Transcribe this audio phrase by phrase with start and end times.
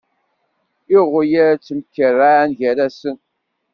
[0.97, 3.17] Iɣyal ttemkerrɛan gar-asen.